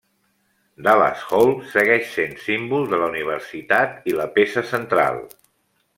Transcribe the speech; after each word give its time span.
Dallas 0.87 1.19
Hall 1.35 1.53
segueix 1.73 2.09
sent 2.15 2.33
símbol 2.47 2.89
de 2.95 3.01
la 3.03 3.11
universitat 3.13 4.11
i 4.13 4.17
la 4.23 4.29
peça 4.39 4.65
central. 4.75 5.25